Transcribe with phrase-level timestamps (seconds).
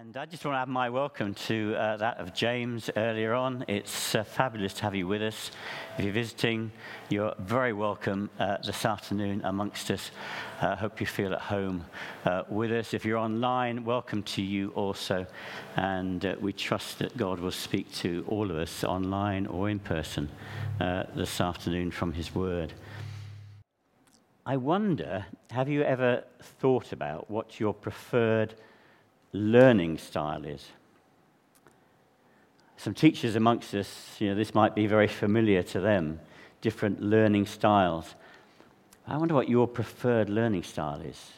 [0.00, 3.64] And I just want to add my welcome to uh, that of James earlier on.
[3.66, 5.50] It's uh, fabulous to have you with us.
[5.98, 6.70] If you're visiting,
[7.08, 10.12] you're very welcome uh, this afternoon amongst us.
[10.60, 11.84] I uh, hope you feel at home
[12.24, 12.94] uh, with us.
[12.94, 15.26] If you're online, welcome to you also.
[15.74, 19.80] And uh, we trust that God will speak to all of us online or in
[19.80, 20.28] person
[20.78, 22.72] this afternoon from His Word.
[24.46, 28.54] I wonder have you ever thought about what your preferred
[29.32, 30.66] learning style is.
[32.76, 36.20] Some teachers amongst us, you know, this might be very familiar to them,
[36.60, 38.14] different learning styles.
[39.06, 41.32] I wonder what your preferred learning style is.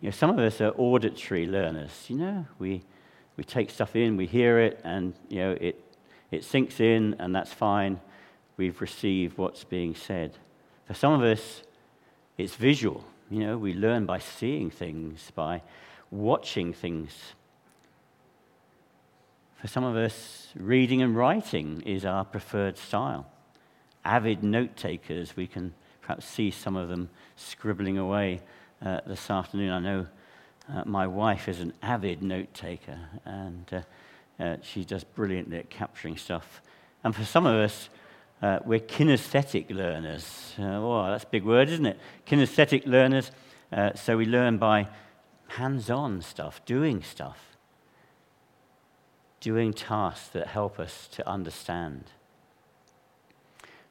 [0.00, 2.06] You know, some of us are auditory learners.
[2.08, 2.82] You know, we,
[3.36, 5.80] we take stuff in, we hear it, and you know, it,
[6.30, 8.00] it sinks in, and that's fine.
[8.56, 10.32] We've received what's being said.
[10.86, 11.62] For some of us,
[12.38, 13.04] it's visual.
[13.30, 15.62] You know, we learn by seeing things, by
[16.14, 17.10] watching things.
[19.60, 23.26] For some of us, reading and writing is our preferred style.
[24.04, 28.40] Avid note takers, we can perhaps see some of them scribbling away
[28.84, 29.72] uh, this afternoon.
[29.72, 30.06] I know
[30.72, 35.70] uh, my wife is an avid note taker, and uh, uh she does brilliantly at
[35.70, 36.62] capturing stuff.
[37.02, 37.88] And for some of us,
[38.40, 40.54] uh, we're kinesthetic learners.
[40.58, 41.98] Uh, oh, that's a big word, isn't it?
[42.26, 43.30] Kinesthetic learners.
[43.96, 44.86] so we learn by
[45.54, 47.56] hands on stuff, doing stuff,
[49.40, 52.04] doing tasks that help us to understand.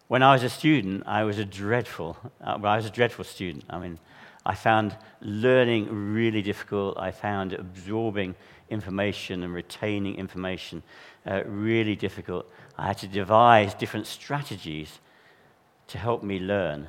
[0.08, 3.24] When I was a student, I was a dreadful, uh, well, I was a dreadful
[3.24, 3.64] student.
[3.70, 3.98] I mean,
[4.46, 6.98] I found learning really difficult.
[6.98, 8.36] I found absorbing
[8.70, 10.84] information and retaining information
[11.26, 12.46] uh, really difficult.
[12.78, 15.00] I had to devise different strategies
[15.88, 16.88] to help me learn.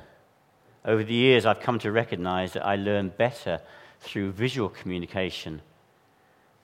[0.83, 3.61] Over the years, I've come to recognize that I learn better
[4.05, 5.61] through visual communication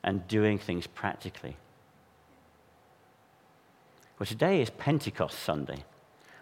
[0.04, 1.58] and doing things practically.
[4.18, 5.84] Well, today is Pentecost Sunday,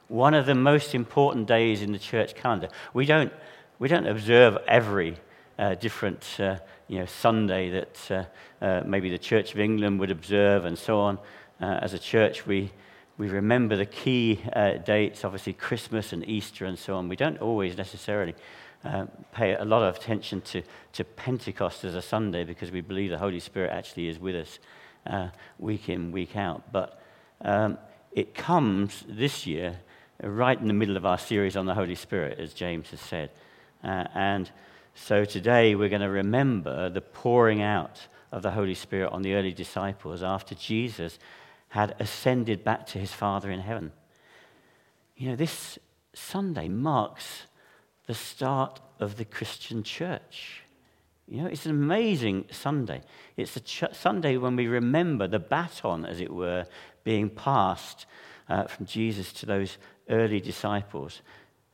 [0.09, 2.67] one of the most important days in the church calendar.
[2.93, 3.31] We don't,
[3.79, 5.15] we don't observe every
[5.57, 6.57] uh, different uh,
[6.87, 10.99] you know, Sunday that uh, uh maybe the Church of England would observe and so
[10.99, 11.17] on.
[11.61, 12.71] Uh, as a church, we,
[13.17, 17.07] we remember the key uh, dates, obviously Christmas and Easter and so on.
[17.07, 18.35] We don't always necessarily
[18.83, 20.61] uh, pay a lot of attention to,
[20.93, 24.59] to Pentecost as a Sunday because we believe the Holy Spirit actually is with us
[25.05, 26.71] uh, week in, week out.
[26.71, 27.01] But
[27.41, 27.77] um,
[28.13, 29.79] it comes this year
[30.21, 33.31] right in the middle of our series on the Holy Spirit, as James has said.
[33.83, 34.49] Uh, and
[34.95, 39.33] so today we're going to remember the pouring out of the Holy Spirit on the
[39.33, 41.19] early disciples after Jesus
[41.69, 43.91] had ascended back to his Father in heaven.
[45.15, 45.79] You know, this
[46.13, 47.43] Sunday marks
[48.09, 50.63] the start of the Christian church.
[51.27, 53.03] You know, it's an amazing Sunday.
[53.37, 56.65] It's a ch- Sunday when we remember the baton, as it were,
[57.03, 58.07] being passed
[58.49, 59.77] uh, from Jesus to those
[60.09, 61.21] early disciples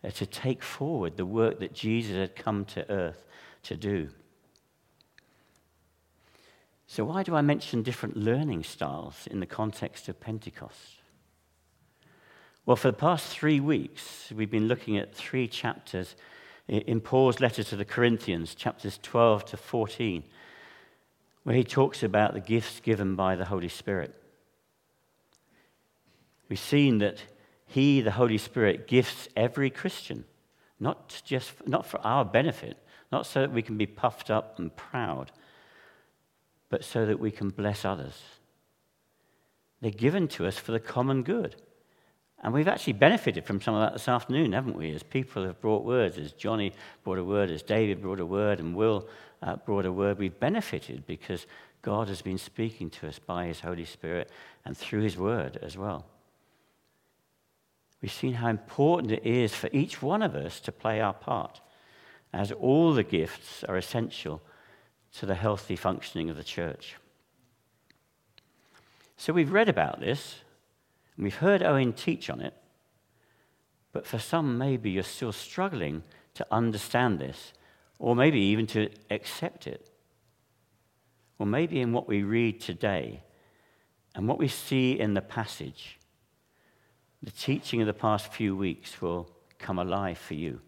[0.04, 3.24] uh, to take forward the work that Jesus had come to earth
[3.64, 4.10] to do.
[6.86, 11.00] So, why do I mention different learning styles in the context of Pentecost?
[12.66, 16.16] Well, for the past three weeks, we've been looking at three chapters
[16.68, 20.24] in Paul's letter to the Corinthians, chapters 12 to 14,
[21.44, 24.16] where he talks about the gifts given by the Holy Spirit.
[26.50, 27.22] We've seen that
[27.68, 30.26] he, the Holy Spirit, gifts every Christian,
[30.80, 32.78] not just not for our benefit,
[33.12, 35.32] not so that we can be puffed up and proud,
[36.70, 38.20] but so that we can bless others.
[39.82, 41.58] They're given to us for the common good.
[42.46, 44.92] And we've actually benefited from some of that this afternoon, haven't we?
[44.94, 46.74] As people have brought words, as Johnny
[47.04, 49.10] brought a word, as David brought a word, and Will
[49.42, 51.48] uh, brought a word, we've benefited because
[51.82, 54.30] God has been speaking to us by His Holy Spirit
[54.64, 56.06] and through His word as well.
[58.00, 61.62] We've seen how important it is for each one of us to play our part,
[62.32, 64.40] as all the gifts are essential
[65.14, 66.98] to the healthy functioning of the church.
[69.18, 70.42] So we've read about this.
[71.16, 72.54] And we've heard Owen teach on it,
[73.92, 76.04] but for some, maybe you're still struggling
[76.34, 77.54] to understand this,
[77.98, 79.90] or maybe even to accept it.
[81.40, 83.24] Or maybe in what we read today
[84.14, 86.00] and what we see in the passage,
[87.24, 90.60] the teaching of the past few weeks will come alive for you.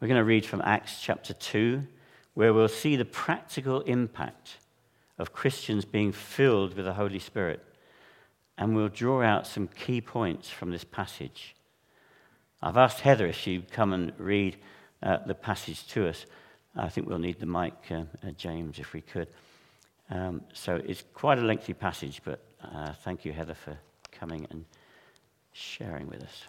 [0.00, 1.86] We're going to read from Acts chapter 2,
[2.34, 4.58] where we'll see the practical impact
[5.18, 7.64] of Christians being filled with the Holy Spirit
[8.56, 11.54] and we'll draw out some key points from this passage.
[12.62, 14.56] I've asked Heather if she'd come and read
[15.02, 16.24] uh, the passage to us.
[16.76, 19.28] I think we'll need the mic, uh, uh, James, if we could.
[20.10, 23.76] Um, so it's quite a lengthy passage, but uh, thank you, Heather, for
[24.12, 24.64] coming and
[25.52, 26.44] sharing with us.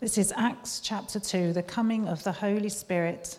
[0.00, 3.38] This is Acts chapter 2, the coming of the Holy Spirit.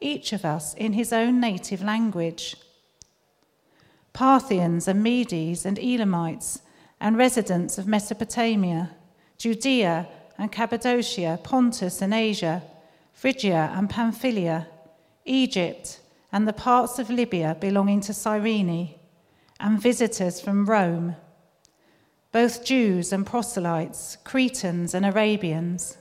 [0.00, 2.56] each of us, in his own native language?
[4.12, 6.62] Parthians and Medes and Elamites
[7.00, 8.90] and residents of Mesopotamia,
[9.38, 12.62] Judea and Cappadocia, Pontus and Asia,
[13.12, 14.66] Phrygia and Pamphylia,
[15.24, 16.00] Egypt
[16.32, 18.94] and the parts of Libya belonging to Cyrene,
[19.58, 21.16] and visitors from Rome
[22.32, 25.96] both Jews and proselytes, Cretans and Arabians.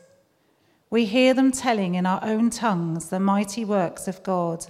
[0.90, 4.66] We hear them telling in our own tongues the mighty works of God.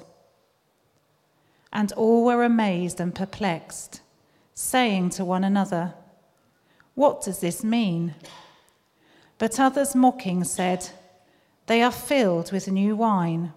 [1.71, 4.01] And all were amazed and perplexed,
[4.53, 5.93] saying to one another,
[6.95, 8.15] What does this mean?
[9.37, 10.89] But others mocking said,
[11.67, 13.53] They are filled with new wine.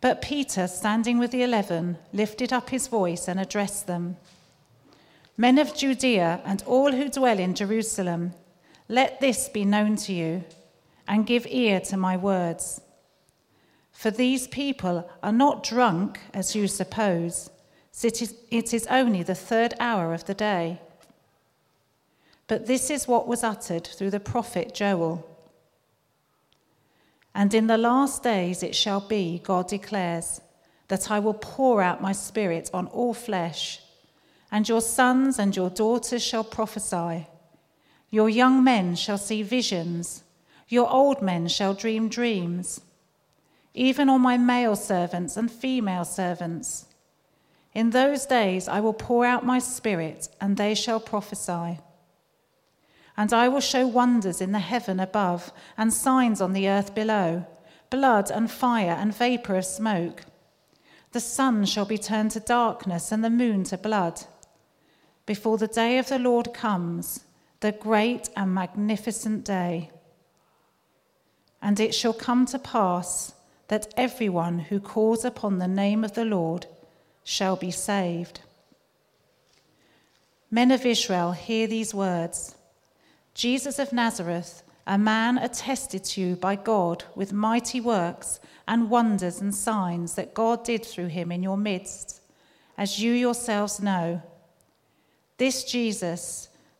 [0.00, 4.16] But Peter, standing with the eleven, lifted up his voice and addressed them.
[5.36, 8.32] Men of Judea and all who dwell in Jerusalem,
[8.88, 10.44] let this be known to you,
[11.08, 12.80] and give ear to my words.
[13.92, 17.50] For these people are not drunk, as you suppose,
[18.02, 20.80] it is only the third hour of the day.
[22.46, 25.26] But this is what was uttered through the prophet Joel.
[27.34, 30.40] And in the last days it shall be, God declares,
[30.88, 33.80] that I will pour out my spirit on all flesh
[34.50, 37.26] and your sons and your daughters shall prophesy.
[38.10, 40.22] Your young men shall see visions.
[40.68, 42.80] Your old men shall dream dreams.
[43.74, 46.86] Even on my male servants and female servants.
[47.74, 51.80] In those days I will pour out my spirit, and they shall prophesy.
[53.16, 57.46] And I will show wonders in the heaven above, and signs on the earth below
[57.90, 60.24] blood and fire and vapor of smoke.
[61.12, 64.22] The sun shall be turned to darkness, and the moon to blood
[65.24, 67.24] before the day of the Lord comes,
[67.60, 69.90] the great and magnificent day.
[71.62, 73.34] And it shall come to pass
[73.68, 76.66] that everyone who calls upon the name of the Lord
[77.24, 78.40] shall be saved.
[80.50, 82.54] Men of Israel, hear these words
[83.34, 89.40] Jesus of Nazareth, a man attested to you by God with mighty works and wonders
[89.40, 92.20] and signs that God did through him in your midst,
[92.78, 94.22] as you yourselves know.
[95.38, 96.48] This Jesus,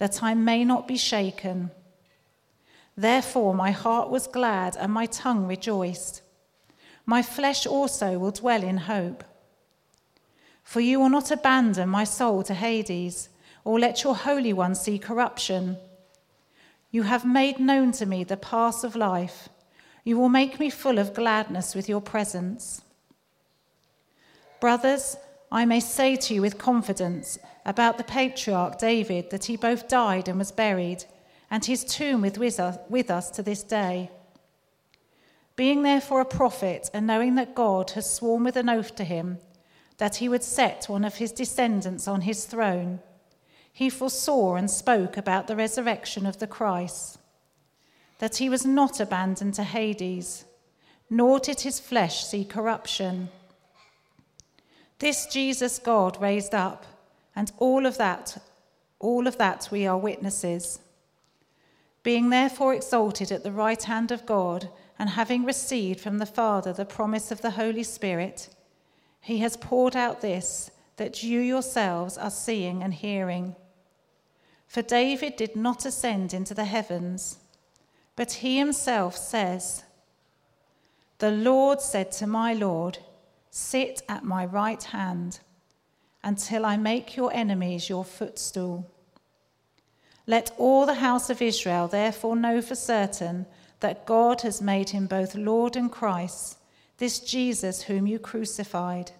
[0.00, 1.70] that I may not be shaken.
[2.96, 6.22] Therefore, my heart was glad and my tongue rejoiced.
[7.04, 9.22] My flesh also will dwell in hope.
[10.64, 13.28] For you will not abandon my soul to Hades,
[13.62, 15.76] or let your Holy One see corruption.
[16.90, 19.50] You have made known to me the path of life.
[20.02, 22.80] You will make me full of gladness with your presence.
[24.60, 25.18] Brothers,
[25.52, 30.28] I may say to you with confidence about the patriarch David that he both died
[30.28, 31.04] and was buried,
[31.50, 34.10] and his tomb is with us to this day.
[35.56, 39.38] Being therefore a prophet, and knowing that God has sworn with an oath to him
[39.98, 43.00] that he would set one of his descendants on his throne,
[43.70, 47.18] he foresaw and spoke about the resurrection of the Christ,
[48.18, 50.46] that he was not abandoned to Hades,
[51.10, 53.28] nor did his flesh see corruption.
[55.00, 56.86] This Jesus God raised up,
[57.34, 58.42] and all of that,
[58.98, 60.80] all of that we are witnesses.
[62.02, 66.72] Being therefore exalted at the right hand of God, and having received from the Father
[66.72, 68.48] the promise of the Holy Spirit,
[69.20, 73.56] he has poured out this that you yourselves are seeing and hearing.
[74.66, 77.38] For David did not ascend into the heavens
[78.20, 79.84] but he himself says,
[81.20, 82.98] The Lord said to my Lord,
[83.50, 85.40] Sit at my right hand
[86.22, 88.90] until I make your enemies your footstool.
[90.26, 93.46] Let all the house of Israel therefore know for certain
[93.80, 96.58] that God has made him both Lord and Christ,
[96.98, 99.12] this Jesus whom you crucified.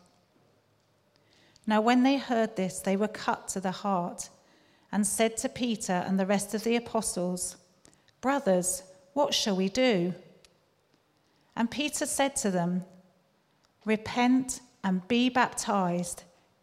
[1.66, 4.28] Now, when they heard this, they were cut to the heart
[4.92, 7.57] and said to Peter and the rest of the apostles,
[8.21, 8.83] Brothers,
[9.14, 10.14] what shall we do?
[11.57, 12.85] And Peter said to them,
[13.85, 16.25] Repent and be baptized,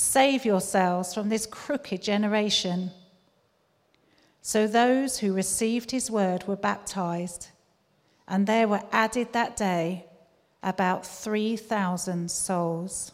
[0.00, 2.92] Save yourselves from this crooked generation.
[4.40, 7.48] So those who received his word were baptized,
[8.28, 10.06] and there were added that day
[10.62, 13.10] about 3,000 souls.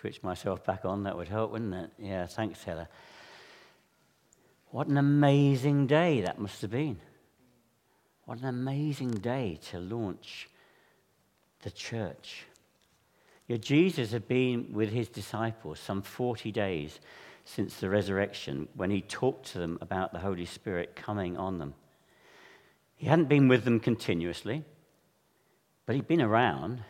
[0.00, 1.90] switch myself back on, that would help, wouldn't it?
[1.98, 2.88] Yeah, thanks, Heather.
[4.76, 6.98] What an amazing day that must have been.
[8.26, 10.50] What an amazing day to launch
[11.62, 12.44] the church.
[13.48, 17.00] Yeah, Jesus had been with his disciples some 40 days
[17.46, 21.72] since the resurrection when he talked to them about the Holy Spirit coming on them.
[22.96, 24.62] He hadn't been with them continuously,
[25.86, 26.82] but he'd been around,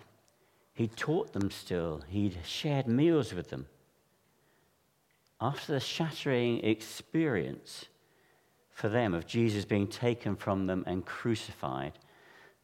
[0.74, 3.66] he taught them still, he'd shared meals with them.
[5.40, 7.86] After the shattering experience
[8.70, 11.92] for them of Jesus being taken from them and crucified,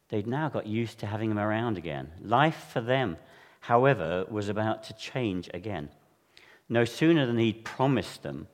[0.09, 2.11] they'd now got used to having him around again.
[2.21, 3.17] Life for them,
[3.59, 5.89] however, was about to change again.
[6.67, 8.47] No sooner than he'd promised them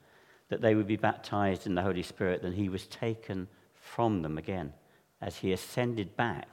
[0.49, 4.38] that they would be baptized in the Holy Spirit than he was taken from them
[4.38, 4.73] again
[5.21, 6.47] as he ascended back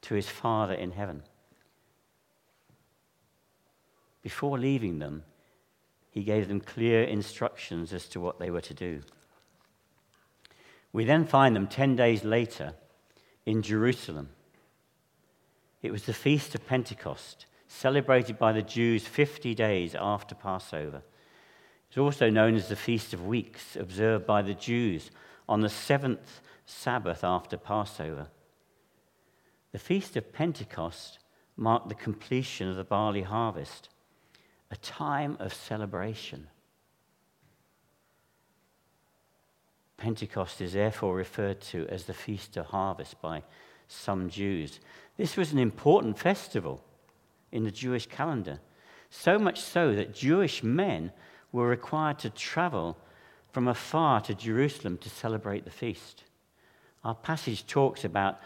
[0.00, 1.22] to his Father in heaven.
[4.22, 5.24] Before leaving them,
[6.12, 9.00] he gave them clear instructions as to what they were to do.
[10.92, 12.74] We then find them 10 days later
[13.46, 14.28] in Jerusalem.
[15.80, 21.02] It was the Feast of Pentecost, celebrated by the Jews 50 days after Passover.
[21.88, 25.10] It's also known as the Feast of Weeks, observed by the Jews
[25.48, 28.28] on the seventh Sabbath after Passover.
[29.72, 31.20] The Feast of Pentecost
[31.56, 33.88] marked the completion of the barley harvest
[34.72, 36.46] a time of celebration.
[39.98, 43.42] Pentecost is therefore referred to as the Feast of Harvest by
[43.86, 44.80] some Jews.
[45.18, 46.82] This was an important festival
[47.52, 48.58] in the Jewish calendar,
[49.10, 51.12] so much so that Jewish men
[51.52, 52.96] were required to travel
[53.52, 56.24] from afar to Jerusalem to celebrate the feast.
[57.04, 58.40] Our passage talks about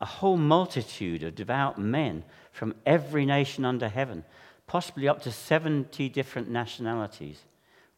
[0.00, 4.24] a whole multitude of devout men from every nation under heaven
[4.70, 7.40] possibly up to 70 different nationalities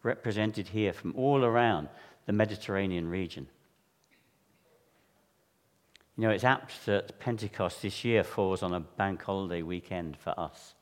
[0.02, 1.86] represented here from all around
[2.24, 3.46] the Mediterranean region.
[6.16, 10.32] You know, it's apt that Pentecost this year falls on a bank holiday weekend for
[10.40, 10.72] us.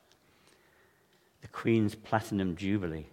[1.41, 3.07] The Queen's Platinum Jubilee.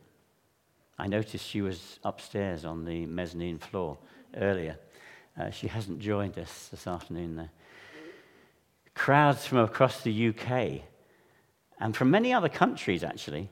[1.00, 3.98] I noticed she was upstairs on the mezzanine floor
[4.36, 4.78] earlier.
[5.36, 7.50] Uh, she hasn't joined us this afternoon, though.
[8.94, 10.82] Crowds from across the UK
[11.80, 13.50] and from many other countries, actually,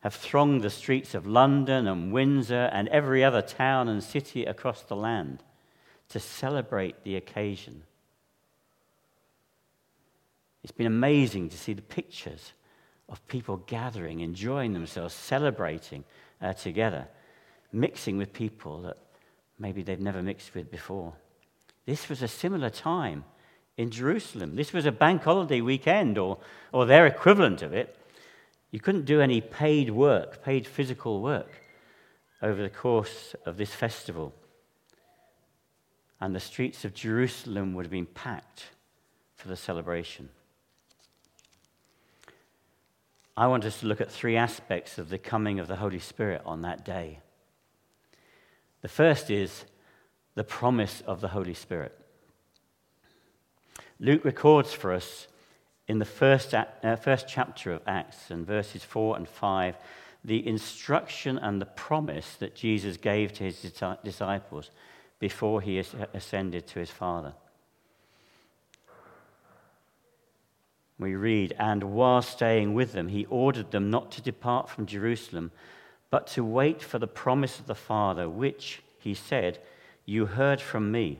[0.00, 4.82] have thronged the streets of London and Windsor and every other town and city across
[4.82, 5.42] the land
[6.08, 7.82] to celebrate the occasion.
[10.62, 12.52] It's been amazing to see the pictures
[13.08, 16.04] of people gathering, enjoying themselves, celebrating
[16.40, 17.08] uh, together,
[17.72, 18.96] mixing with people that
[19.58, 21.12] maybe they've never mixed with before.
[21.86, 23.24] This was a similar time
[23.80, 24.56] in Jerusalem.
[24.56, 26.36] This was a bank holiday weekend, or,
[26.70, 27.96] or their equivalent of it.
[28.70, 31.50] You couldn't do any paid work, paid physical work,
[32.42, 34.34] over the course of this festival.
[36.20, 38.66] And the streets of Jerusalem would have been packed
[39.34, 40.28] for the celebration.
[43.34, 46.42] I want us to look at three aspects of the coming of the Holy Spirit
[46.44, 47.20] on that day.
[48.82, 49.64] The first is
[50.34, 51.99] the promise of the Holy Spirit.
[54.02, 55.28] Luke records for us
[55.86, 59.76] in the first, uh, first chapter of Acts and verses 4 and 5
[60.24, 63.60] the instruction and the promise that Jesus gave to his
[64.04, 64.70] disciples
[65.18, 67.32] before he ascended to his Father.
[70.98, 75.52] We read, And while staying with them, he ordered them not to depart from Jerusalem,
[76.10, 79.58] but to wait for the promise of the Father, which, he said,
[80.04, 81.18] You heard from me.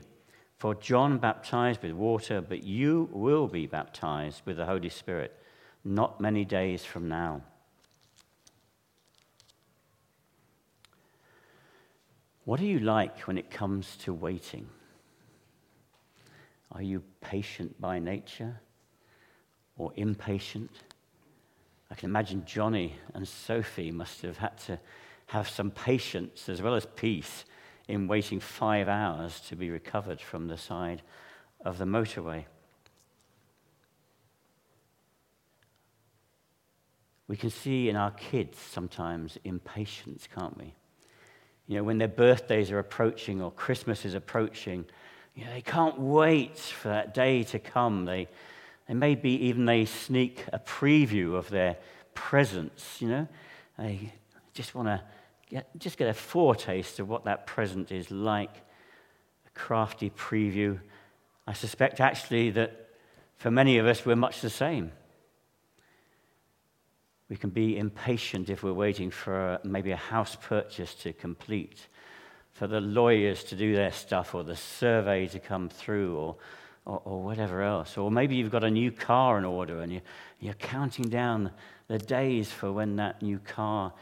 [0.61, 5.35] For John baptized with water, but you will be baptized with the Holy Spirit
[5.83, 7.41] not many days from now.
[12.45, 14.69] What are you like when it comes to waiting?
[16.73, 18.61] Are you patient by nature
[19.77, 20.69] or impatient?
[21.89, 24.79] I can imagine Johnny and Sophie must have had to
[25.25, 27.45] have some patience as well as peace
[27.87, 31.01] in waiting five hours to be recovered from the side
[31.63, 32.45] of the motorway.
[37.27, 40.73] We can see in our kids sometimes impatience, can't we?
[41.67, 44.85] You know, when their birthdays are approaching or Christmas is approaching,
[45.35, 48.03] you know, they can't wait for that day to come.
[48.03, 48.27] They,
[48.87, 51.77] they maybe even they sneak a preview of their
[52.13, 53.27] presents, you know.
[53.77, 54.11] They
[54.53, 55.01] just want to
[55.51, 58.55] get, just get a foretaste of what that present is like,
[59.45, 60.79] a crafty preview.
[61.45, 62.89] I suspect actually that
[63.35, 64.91] for many of us, we're much the same.
[67.29, 71.87] We can be impatient if we're waiting for maybe a house purchase to complete,
[72.51, 76.35] for the lawyers to do their stuff, or the survey to come through, or,
[76.85, 77.97] or, or whatever else.
[77.97, 80.01] Or maybe you've got a new car in order and you,
[80.39, 81.51] you're counting down
[81.87, 83.93] the days for when that new car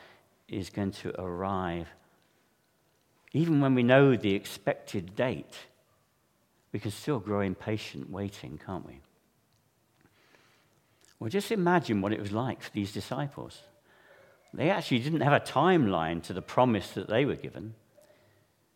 [0.52, 1.88] is going to arrive.
[3.34, 5.58] Even when we know the expected date,
[6.72, 9.00] we can still grow impatient waiting, can't we?
[11.20, 13.62] Well, just imagine what it was like for these disciples.
[14.54, 17.76] They actually didn't have a timeline to the promise that they were given,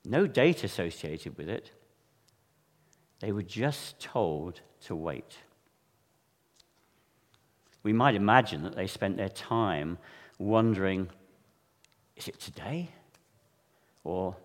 [0.05, 1.71] no date associated with it.
[3.19, 5.37] They were just told to wait.
[7.81, 9.97] We might imagine that they spent their time
[10.37, 11.09] wondering
[12.15, 12.89] is it today?
[14.03, 14.35] Or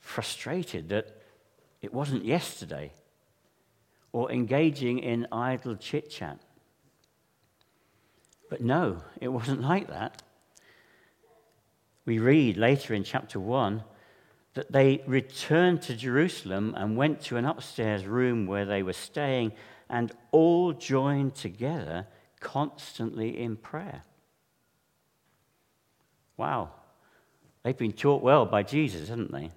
[0.00, 1.20] frustrated that
[1.82, 2.92] it wasn't yesterday?
[4.12, 6.38] Or engaging in idle chit chat?
[8.48, 10.22] But no, it wasn't like that.
[12.04, 13.82] We read later in chapter 1
[14.54, 19.52] that they returned to Jerusalem and went to an upstairs room where they were staying
[19.90, 22.06] and all joined together
[22.40, 24.02] constantly in prayer.
[26.36, 26.70] Wow.
[27.66, 29.50] They've been taught well by Jesus, haven't they?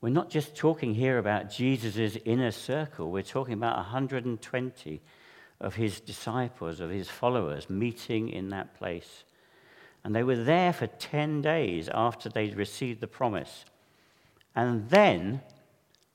[0.00, 5.00] We're not just talking here about Jesus' inner circle, we're talking about 120
[5.58, 9.24] of his disciples, of his followers, meeting in that place.
[10.04, 13.64] And they were there for 10 days after they'd received the promise.
[14.54, 15.40] And then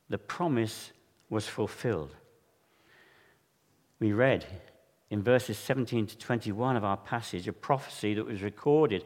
[0.07, 0.93] the promise
[1.29, 2.15] was fulfilled.
[3.99, 4.45] We read
[5.09, 9.03] in verses 17 to 21 of our passage a prophecy that was recorded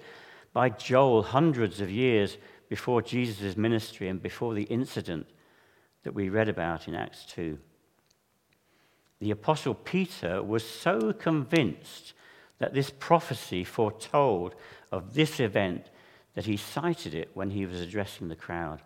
[0.58, 2.36] by Joel hundreds of years
[2.68, 5.28] before Jesus' ministry and before the incident
[6.02, 7.60] that we read about in Acts 2.
[9.20, 12.14] The Apostle Peter was so convinced
[12.58, 14.56] that this prophecy foretold
[14.92, 15.92] of this event
[16.34, 18.82] that he cited it when he was addressing the crowd.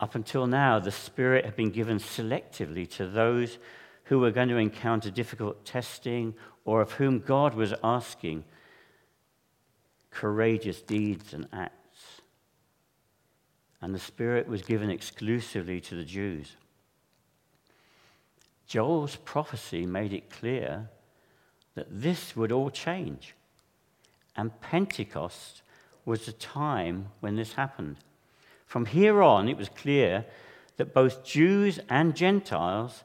[0.00, 3.58] Up until now, the Spirit had been given selectively to those
[4.06, 6.34] who were going to encounter difficult testing
[6.64, 8.42] or of whom God was asking
[10.10, 11.74] courageous deeds and acts.
[13.80, 16.56] And the Spirit was given exclusively to the Jews.
[18.66, 20.88] Joel's prophecy made it clear
[21.74, 23.34] that this would all change.
[24.36, 25.62] And Pentecost
[26.04, 27.96] was the time when this happened.
[28.66, 30.24] From here on, it was clear
[30.76, 33.04] that both Jews and Gentiles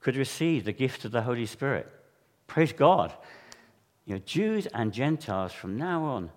[0.00, 1.88] could receive the gift of the Holy Spirit.
[2.46, 3.12] Praise God.
[4.04, 6.30] You know, Jews and Gentiles from now on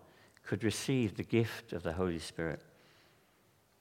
[0.47, 2.61] could receive the gift of the Holy Spirit.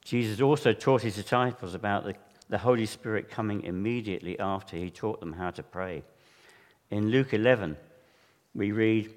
[0.04, 2.14] Jesus also taught his disciples about the,
[2.48, 6.02] the Holy Spirit coming immediately after he taught them how to pray.
[6.90, 7.76] In Luke 11,
[8.54, 9.12] we read,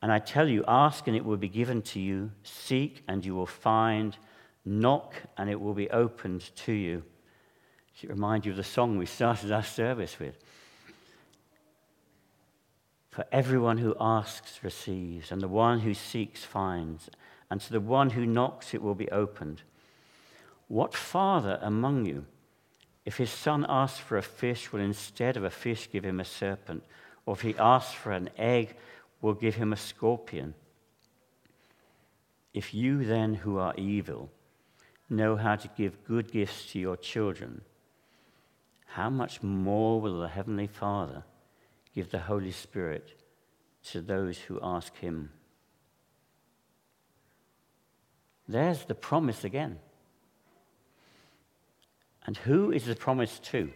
[0.00, 3.34] And I tell you, ask and it will be given to you, seek and you
[3.34, 4.16] will find,
[4.64, 7.02] knock and it will be opened to you.
[7.94, 10.38] Does it remind you of the song we started our service with?
[13.12, 17.10] For everyone who asks receives, and the one who seeks finds,
[17.50, 19.60] and to the one who knocks it will be opened.
[20.66, 22.24] What father among you,
[23.04, 26.24] if his son asks for a fish, will instead of a fish give him a
[26.24, 26.84] serpent?
[27.26, 28.76] Or if he asks for an egg,
[29.20, 30.54] will give him a scorpion?
[32.54, 34.30] If you then, who are evil,
[35.10, 37.60] know how to give good gifts to your children,
[38.86, 41.24] how much more will the Heavenly Father
[41.94, 43.20] give the Holy Spirit
[43.84, 45.30] to those who ask Him?
[48.48, 49.78] There's the promise again.
[52.24, 53.70] And who is the promise to?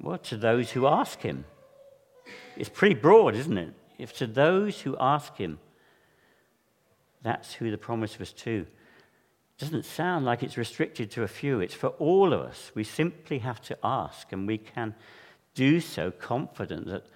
[0.00, 1.44] Well, to those who ask Him.
[2.56, 3.74] It's pretty broad, isn't it?
[3.98, 5.58] If to those who ask Him,
[7.22, 8.66] that's who the promise was to.
[9.56, 11.60] It doesn't sound like it's restricted to a few.
[11.60, 12.72] It's for all of us.
[12.74, 14.94] We simply have to ask, and we can
[15.54, 17.06] do so confident that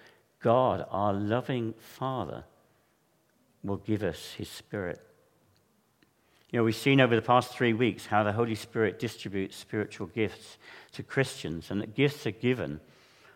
[0.40, 2.44] God, our loving Father,
[3.62, 5.00] will give us His Spirit.
[6.50, 10.06] You know, we've seen over the past three weeks how the Holy Spirit distributes spiritual
[10.06, 10.56] gifts
[10.92, 12.80] to Christians, and that gifts are given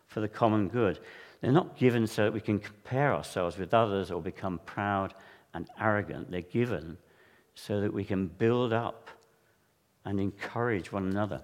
[0.07, 0.99] for the common good.
[1.41, 5.13] They're not given so that we can compare ourselves with others or become proud
[5.53, 6.31] and arrogant.
[6.31, 6.97] They're given
[7.55, 9.11] so that we can build up
[10.05, 11.43] and encourage one another.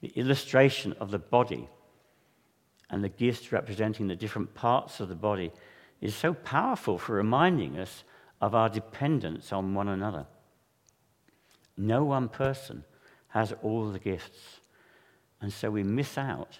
[0.00, 1.68] The illustration of the body
[2.92, 5.50] and the gifts representing the different parts of the body
[6.02, 8.04] is so powerful for reminding us
[8.40, 10.26] of our dependence on one another.
[11.76, 12.84] No one person
[13.28, 14.60] has all the gifts,
[15.40, 16.58] and so we miss out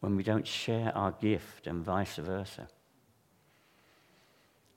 [0.00, 2.68] when we don't share our gift and vice versa.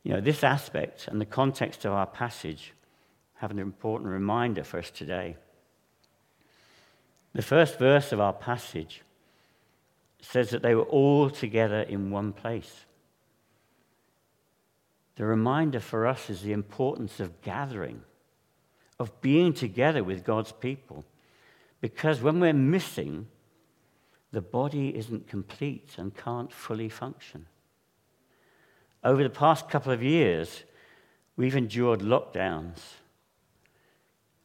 [0.03, 2.73] You know, this aspect and the context of our passage
[3.36, 5.38] have an important reminder for us today.
[7.34, 9.03] The first verse of our passage
[10.30, 12.86] says that they were all together in one place.
[15.16, 18.02] The reminder for us is the importance of gathering,
[19.00, 21.06] of being together with God's people.
[21.82, 23.28] Because when we're missing,
[24.32, 27.46] the body isn't complete and can't fully function.
[29.04, 30.63] Over the past couple of years,
[31.36, 32.80] we've endured lockdowns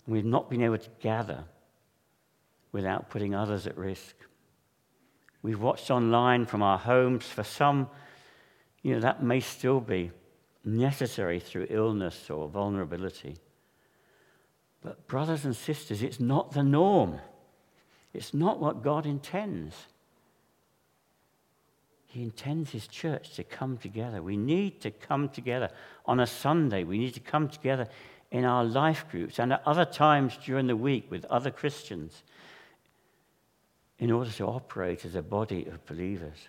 [0.07, 1.45] We've not been able to gather
[2.73, 4.17] without putting others at risk.
[5.43, 7.27] We've watched online from our homes.
[7.27, 7.89] For some,
[8.83, 10.13] you know, that may still be
[10.65, 13.37] necessary through illness or vulnerability.
[14.83, 17.21] But, brothers and sisters, it's not the norm.
[18.15, 19.75] It's not what God intends.
[22.07, 24.23] He intends His church to come together.
[24.23, 25.71] We need to come together
[26.05, 26.85] on a Sunday.
[26.85, 27.89] We need to come together
[28.31, 32.23] in our life groups and at other times during the week with other Christians
[34.03, 36.49] in order to operate as a body of believers.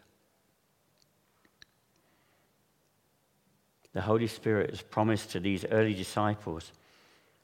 [3.93, 6.71] The Holy Spirit was promised to these early disciples,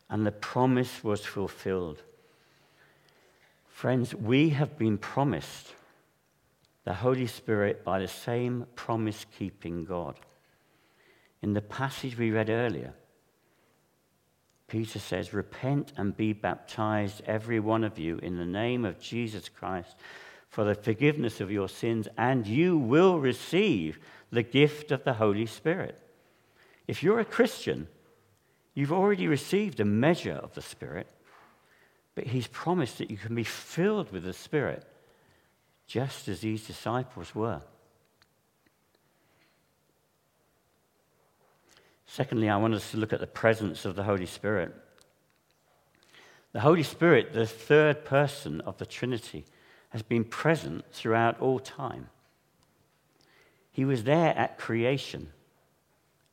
[0.10, 2.02] and the promise was fulfilled.
[3.68, 5.76] Friends, we have been promised
[6.86, 10.16] the Holy Spirit by the same promise keeping God.
[11.44, 12.96] In the passage we read earlier,
[14.70, 19.50] Peter says, Repent and be baptized, every one of you, in the name of Jesus
[19.50, 19.96] Christ
[20.50, 24.00] for the forgiveness of your sins, and you will receive
[24.32, 26.02] the gift of the Holy Spirit.
[26.88, 27.88] If you're a Christian,
[28.74, 31.08] you've already received a measure of the Spirit,
[32.16, 34.86] but He's promised that you can be filled with the Spirit,
[35.86, 37.62] just as these disciples were.
[42.12, 44.74] Secondly, I want us to look at the presence of the Holy Spirit.
[46.54, 49.46] The Holy Spirit, the third person of the Trinity,
[49.90, 52.10] has been present throughout all time.
[53.72, 55.30] He was there at creation.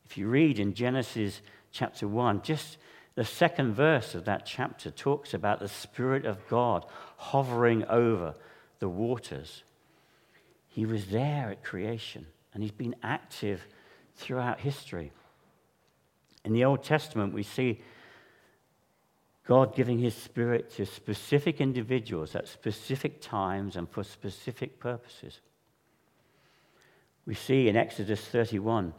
[0.06, 2.78] If you read in Genesis chapter 1, just
[3.14, 6.86] the second verse of that chapter talks about the Spirit of God
[7.18, 8.34] hovering over
[8.78, 9.62] the waters.
[10.68, 13.66] He was there at creation, and he's been active
[14.14, 15.12] throughout history.
[16.46, 17.82] In the Old Testament, we see
[19.46, 25.40] God giving his spirit to specific individuals at specific times and for specific purposes.
[27.26, 28.94] We see in Exodus 31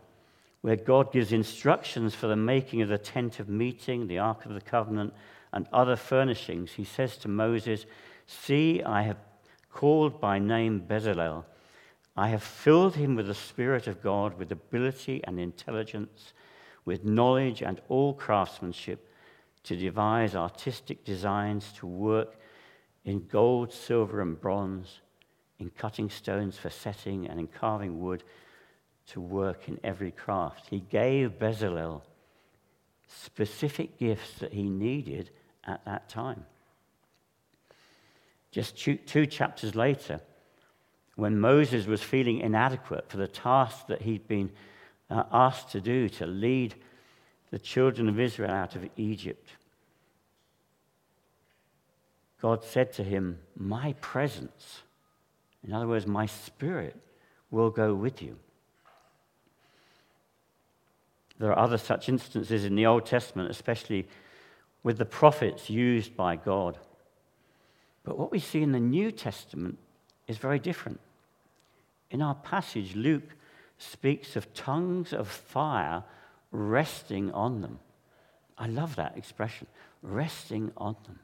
[0.62, 4.54] where God gives instructions for the making of the tent of meeting, the Ark of
[4.54, 5.14] the Covenant,
[5.54, 6.74] and other furnishings.
[6.74, 7.86] He says to Moses,
[8.26, 9.18] See, I have
[9.72, 11.46] called by name Bezalel.
[12.18, 16.34] I have filled him with the Spirit of God, with ability and intelligence,
[16.88, 19.12] with knowledge and all craftsmanship,
[19.62, 22.40] to devise artistic designs, to work
[23.04, 25.02] in gold, silver, and bronze,
[25.60, 28.24] in cutting stones for setting, and in carving wood,
[29.06, 30.68] to work in every craft.
[30.70, 32.04] He gave Bezalel
[33.10, 35.30] specific gifts that he needed
[35.66, 36.46] at that time.
[38.52, 40.22] Just two, two, chapters later,
[41.18, 44.52] when Moses was feeling inadequate for the task that he'd been
[45.10, 46.76] Uh, asked to do to lead
[47.52, 49.50] the children of Israel out of Egypt,
[52.42, 54.82] God said to him, My presence,
[55.66, 56.96] in other words, my spirit,
[57.50, 58.38] will go with you.
[61.40, 64.08] There are other such instances in the Old Testament, especially
[64.84, 66.78] with the prophets used by God.
[68.04, 69.78] But what we see in the New Testament
[70.28, 71.00] is very different.
[72.10, 73.36] In our passage, Luke
[73.78, 76.04] speaks of tongues of fire
[76.52, 77.80] resting on them.
[78.58, 79.68] I love that expression,
[80.02, 81.20] resting on them.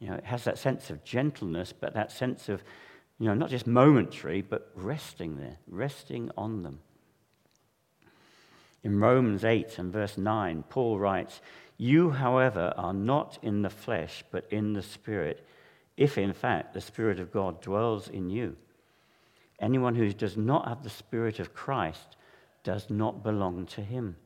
[0.00, 2.62] You know, it has that sense of gentleness, but that sense of,
[3.18, 6.80] you know, not just momentary, but resting there, resting on them.
[8.84, 11.40] In Romans 8 and verse 9, Paul writes,
[11.76, 15.44] You, however, are not in the flesh, but in the Spirit,
[15.96, 18.56] if in fact the Spirit of God dwells in you.
[19.60, 22.16] Anyone who does not have the Spirit of Christ
[22.62, 24.16] does not belong to him.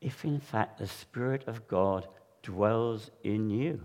[0.00, 2.06] If in fact the Spirit of God
[2.42, 3.82] dwells in you.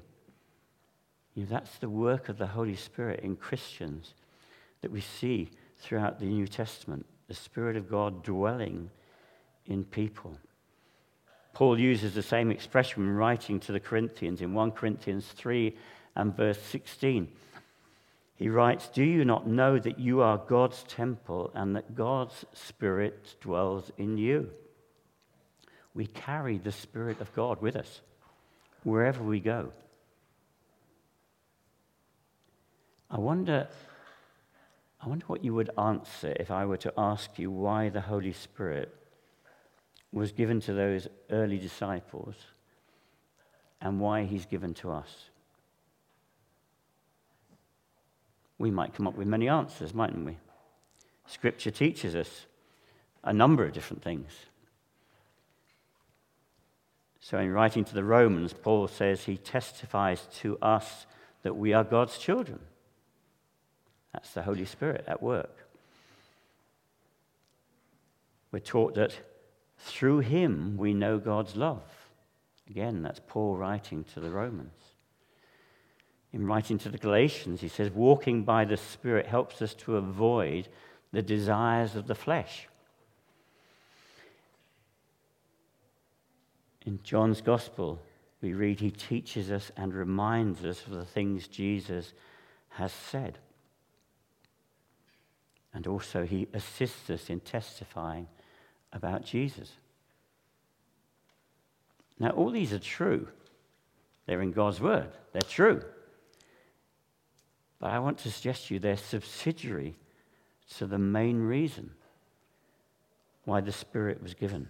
[1.33, 4.13] you know, that's the work of the Holy Spirit in Christians
[4.81, 8.89] that we see throughout the New Testament the Spirit of God dwelling
[9.65, 10.37] in people.
[11.53, 15.75] Paul uses the same expression when writing to the Corinthians in 1 Corinthians 3
[16.15, 17.27] and verse 16.
[18.35, 23.35] He writes, Do you not know that you are God's temple and that God's Spirit
[23.39, 24.49] dwells in you?
[25.93, 28.01] We carry the Spirit of God with us
[28.83, 29.71] wherever we go.
[33.09, 33.69] I wonder,
[35.01, 38.33] I wonder what you would answer if I were to ask you why the Holy
[38.33, 38.93] Spirit
[40.11, 42.35] was given to those early disciples
[43.79, 45.29] and why he's given to us.
[48.57, 50.37] We might come up with many answers, mightn't we?
[51.27, 52.45] Scripture teaches us
[53.23, 54.31] a number of different things.
[57.19, 61.07] So, in writing to the Romans, Paul says he testifies to us
[61.41, 62.59] that we are God's children.
[64.13, 65.67] That's the Holy Spirit at work.
[68.51, 69.19] We're taught that
[69.79, 71.83] through him we know God's love.
[72.69, 74.84] Again, that's Paul writing to the Romans.
[76.35, 80.67] In writing to the Galatians, he says, walking by the Spirit helps us to avoid
[81.13, 82.67] the desires of the flesh.
[86.85, 88.01] In John's Gospel,
[88.41, 92.11] we read he teaches us and reminds us of the things Jesus
[92.71, 93.37] has said.
[95.73, 98.27] And also, he assists us in testifying
[98.91, 99.71] about Jesus.
[102.19, 103.29] Now, all these are true.
[104.25, 105.81] They're in God's Word, they're true.
[107.79, 109.95] But I want to suggest to you they're subsidiary
[110.77, 111.91] to the main reason
[113.43, 114.67] why the Spirit was given.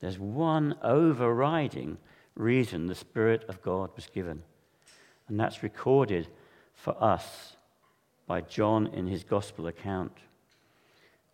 [0.00, 1.98] There's one overriding
[2.36, 4.42] reason the Spirit of God was given,
[5.28, 6.28] and that's recorded
[6.74, 7.56] for us
[8.26, 10.12] by John in his Gospel account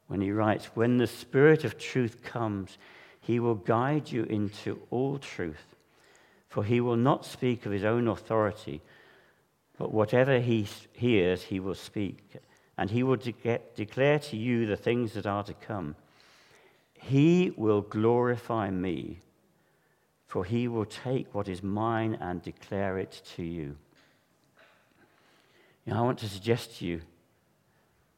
[0.07, 2.79] when he writes, When the Spirit of truth comes,
[3.21, 5.75] he will guide you into all truth,
[6.49, 8.83] for he will not speak of his own authority,
[9.79, 12.37] but whatever he hears, he will speak,
[12.79, 15.97] and he will de- declare to you the things that are to come.
[16.95, 19.21] He will glorify me,
[20.27, 23.77] for he will take what is mine and declare it to you.
[25.93, 27.03] I want to suggest to you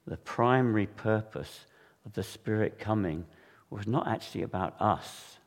[0.06, 1.66] the primary purpose
[2.04, 3.26] of the Spirit coming
[3.70, 5.38] was not actually about us,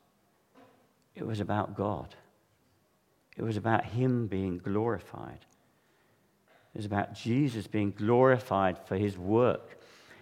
[1.16, 2.16] it was about God.
[3.38, 5.46] It was about Him being glorified.
[6.80, 9.82] Was about Jesus being glorified for His work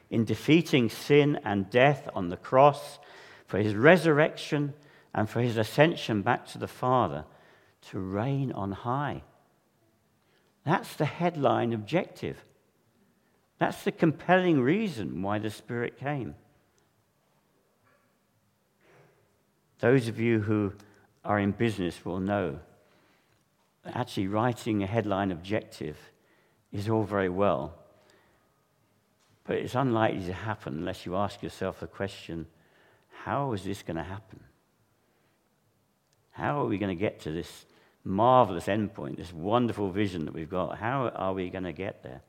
[0.10, 2.98] in defeating sin and death on the cross,
[3.46, 4.74] for His resurrection,
[5.14, 7.26] and for His ascension back to the Father
[7.92, 9.22] to reign on high.
[10.66, 12.44] That's the headline objective.
[13.60, 16.34] That's the compelling reason why the Spirit came.
[19.78, 20.74] Those of you who
[21.24, 22.58] are in business will know
[23.86, 25.98] actually writing a headline objective
[26.72, 27.74] is all very well,
[29.46, 32.48] But it's unlikely to happen unless you ask yourself the question
[33.24, 34.40] how is this going to happen?
[36.32, 37.66] How are we going to get to this
[38.04, 40.78] marvelous endpoint, this wonderful vision that we've got?
[40.78, 42.22] How are we going to get there?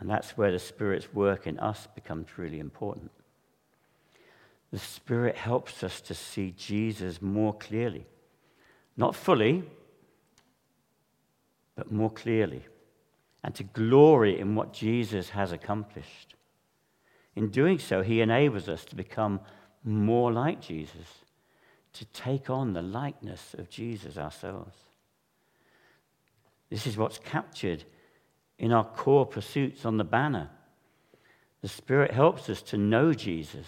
[0.00, 3.10] And that's where the Spirit's work in us becomes really important.
[4.72, 8.06] The Spirit helps us to see Jesus more clearly.
[8.96, 9.64] Not fully,
[11.74, 12.62] but more clearly.
[13.42, 16.34] And to glory in what Jesus has accomplished.
[17.36, 19.40] In doing so, he enables us to become
[19.82, 21.24] more like Jesus,
[21.92, 24.76] to take on the likeness of Jesus ourselves.
[26.70, 27.84] This is what's captured
[28.58, 30.48] in our core pursuits on the banner.
[31.60, 33.66] The Spirit helps us to know Jesus.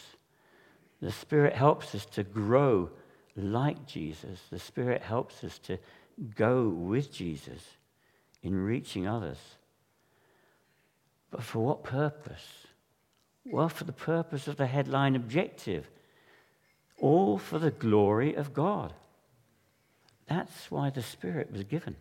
[1.00, 2.90] The Spirit helps us to grow
[3.37, 4.40] like Jesus.
[4.51, 5.79] The Spirit helps us to
[6.35, 7.62] go with Jesus
[8.42, 9.38] in reaching others.
[11.31, 12.66] But for what purpose?
[13.44, 15.87] Well, for the purpose of the headline objective
[16.99, 18.92] all for the glory of God.
[20.27, 21.96] That's why the Spirit was given.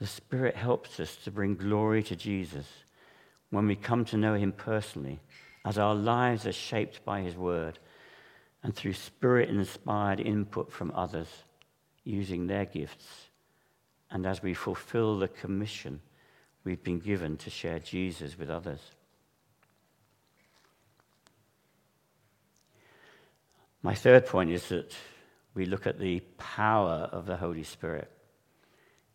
[0.00, 2.66] The Spirit helps us to bring glory to Jesus
[3.50, 5.20] when we come to know Him personally,
[5.64, 7.78] as our lives are shaped by His Word
[8.66, 11.28] and through Spirit inspired input from others
[12.02, 13.06] using their gifts,
[14.10, 16.00] and as we fulfill the commission
[16.64, 18.80] we've been given to share Jesus with others.
[23.84, 24.92] My third point is that
[25.54, 28.10] we look at the power of the Holy Spirit.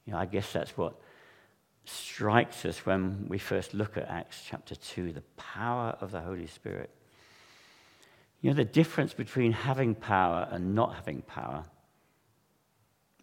[0.06, 0.96] You know, I guess that's what
[1.84, 6.48] strikes us when we first look at Acts chapter 2 the power of the Holy
[6.48, 6.90] Spirit.
[8.42, 11.66] You know, the difference between having power and not having power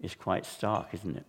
[0.00, 1.26] is quite stark, isn't it?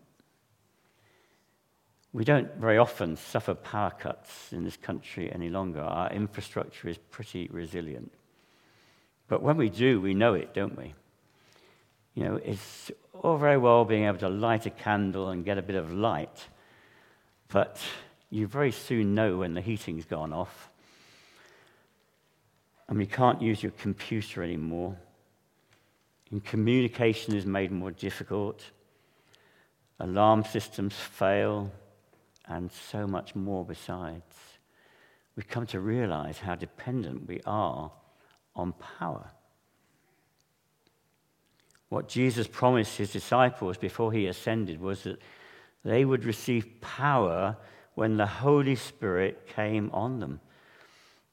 [2.13, 5.81] We don't very often suffer power cuts in this country any longer.
[5.81, 8.11] Our infrastructure is pretty resilient.
[9.27, 10.93] But when we do, we know it, don't we?
[12.15, 15.61] You know, it's all very well being able to light a candle and get a
[15.61, 16.47] bit of light,
[17.47, 17.79] but
[18.29, 20.68] you very soon know when the heating's gone off
[22.89, 24.97] and we can't use your computer anymore.
[26.31, 28.63] And communication is made more difficult.
[29.99, 31.71] Alarm systems fail,
[32.47, 34.23] and so much more besides.
[35.35, 37.91] We come to realize how dependent we are
[38.55, 39.29] on power.
[41.89, 45.21] What Jesus promised his disciples before he ascended was that
[45.85, 47.55] they would receive power
[47.93, 50.39] when the Holy Spirit came on them.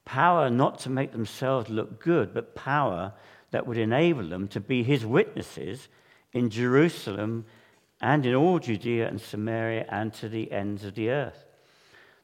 [0.07, 3.11] Power not to make themselves look good, but power
[3.51, 5.89] that would enable them to be his witnesses
[6.31, 7.43] in Jerusalem
[7.99, 11.43] and in all Judea and Samaria and to the ends of the earth.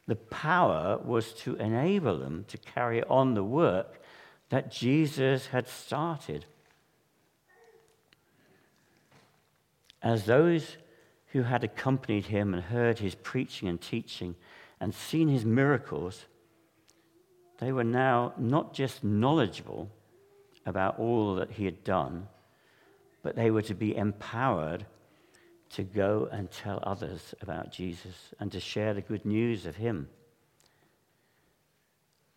[0.07, 4.01] The power was to enable them to carry on the work
[4.47, 6.45] that Jesus had started.
[10.01, 10.77] As those
[11.33, 14.35] who had accompanied him and heard his preaching and teaching
[14.79, 16.27] and seen his miracles,
[17.63, 19.89] they were now not just knowledgeable
[20.65, 22.27] about all that he had done,
[23.21, 24.85] but they were to be empowered
[25.69, 30.09] to go and tell others about Jesus and to share the good news of him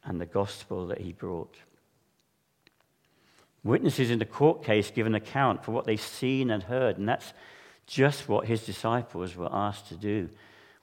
[0.05, 1.57] and the gospel that he brought.
[3.65, 7.09] Witnesses in the court case give an account for what they've seen and heard, and
[7.09, 7.33] that's
[7.89, 10.31] just what his disciples were asked to do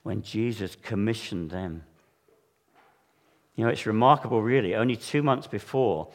[0.04, 1.84] when Jesus commissioned them.
[3.56, 4.76] You know, it's remarkable, really.
[4.76, 6.10] Only two months before,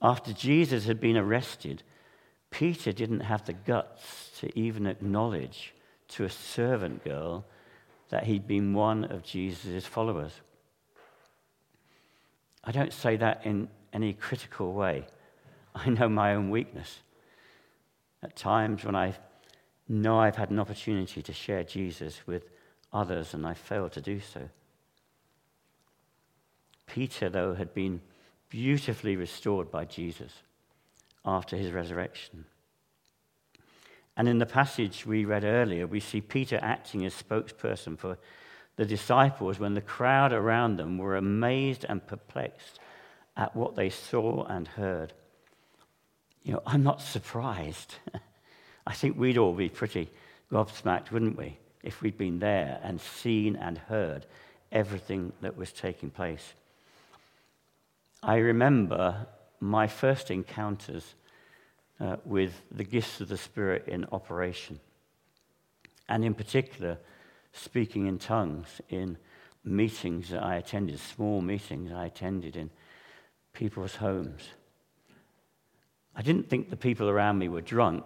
[0.00, 1.82] after Jesus had been arrested,
[2.50, 5.74] Peter didn't have the guts to even acknowledge
[6.08, 7.44] to a servant girl
[8.10, 10.32] that he'd been one of Jesus' followers.
[12.62, 15.06] I don't say that in any critical way.
[15.74, 17.00] I know my own weakness.
[18.22, 19.14] At times when I
[19.88, 22.48] know I've had an opportunity to share Jesus with
[22.92, 24.48] others and I fail to do so.
[26.94, 28.00] Peter, though, had been
[28.48, 30.32] beautifully restored by Jesus
[31.24, 32.44] after his resurrection.
[34.16, 38.16] And in the passage we read earlier, we see Peter acting as spokesperson for
[38.76, 42.78] the disciples when the crowd around them were amazed and perplexed
[43.36, 45.12] at what they saw and heard.
[46.44, 47.96] You know, I'm not surprised.
[48.86, 50.10] I think we'd all be pretty
[50.52, 54.26] gobsmacked, wouldn't we, if we'd been there and seen and heard
[54.70, 56.54] everything that was taking place.
[58.26, 59.26] I remember
[59.60, 61.14] my first encounters
[62.00, 64.80] uh, with the gifts of the Spirit in operation.
[66.08, 66.98] and in particular,
[67.52, 69.18] speaking in tongues in
[69.62, 72.70] meetings that I attended, small meetings I attended in
[73.52, 74.42] people's homes.
[76.16, 78.04] I didn't think the people around me were drunk,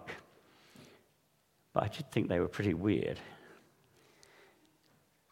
[1.73, 3.19] but I did think they were pretty weird.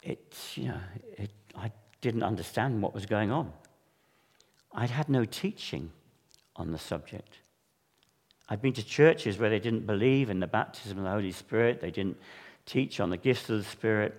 [0.01, 0.81] It, you know,
[1.17, 1.71] it, I
[2.01, 3.51] didn't understand what was going on.
[4.77, 5.91] I'd had no teaching
[6.55, 7.39] on the subject.
[8.47, 11.81] I'd been to churches where they didn't believe in the baptism of the Holy Spirit,
[11.81, 12.17] they didn't
[12.65, 14.15] teach on the gifts of the Spirit.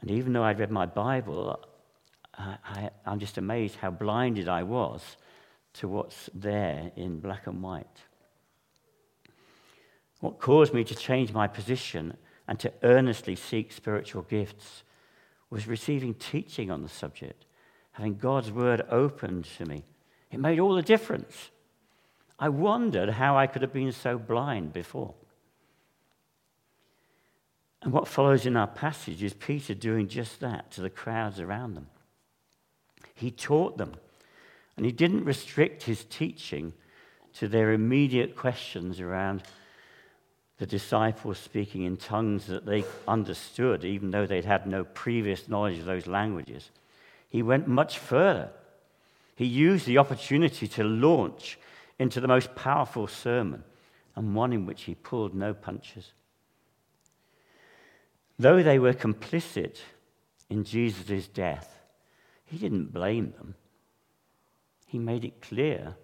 [0.00, 1.60] And even though I'd read my Bible,
[2.36, 5.16] I, am just amazed how blinded I was
[5.74, 8.02] to what's there in black and white.
[10.20, 12.16] What caused me to change my position
[12.48, 14.82] and to earnestly seek spiritual gifts
[15.50, 17.43] was receiving teaching on the subject,
[17.94, 19.84] having God's word opened to me.
[20.30, 21.50] It made all the difference.
[22.38, 25.14] I wondered how I could have been so blind before.
[27.82, 31.74] And what follows in our passage is Peter doing just that to the crowds around
[31.74, 31.86] them.
[33.14, 33.94] He taught them,
[34.76, 36.72] and he didn't restrict his teaching
[37.34, 39.44] to their immediate questions around
[40.58, 45.78] the disciples speaking in tongues that they understood, even though they'd had no previous knowledge
[45.78, 46.70] of those languages.
[47.34, 48.52] He went much further.
[49.34, 51.58] He used the opportunity to launch
[51.98, 53.64] into the most powerful sermon,
[54.14, 56.12] and one in which he pulled no punches.
[58.38, 59.80] Though they were complicit
[60.48, 61.80] in Jesus' death,
[62.44, 63.56] he didn't blame them.
[64.86, 65.96] He made it clear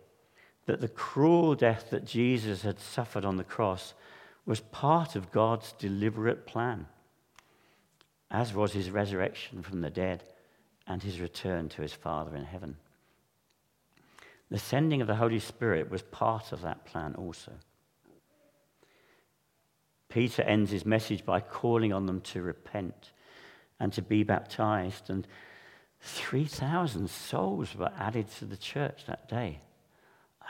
[0.66, 3.94] that the cruel death that Jesus had suffered on the cross
[4.46, 6.86] was part of God's deliberate plan,
[8.32, 10.24] as was his resurrection from the dead
[10.90, 12.76] and his return to his Father in heaven.
[14.50, 17.52] The sending of the Holy Spirit was part of that plan also.
[20.08, 23.12] Peter ends his message by calling on them to repent
[23.78, 25.08] and to be baptized.
[25.08, 25.28] And
[26.00, 29.60] 3,000 souls were added to the church that day.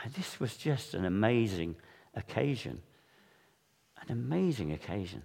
[0.03, 1.75] And this was just an amazing
[2.15, 2.81] occasion.
[4.01, 5.21] An amazing occasion.